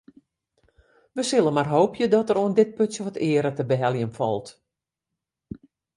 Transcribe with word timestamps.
We 1.17 1.23
sille 1.31 1.51
mar 1.57 1.69
hoopje 1.75 2.05
dat 2.13 2.27
der 2.27 2.39
oan 2.43 2.53
dit 2.59 2.71
putsje 2.77 3.01
wat 3.07 3.21
eare 3.29 3.51
te 3.57 3.63
beheljen 3.71 4.11
falt. 4.17 4.47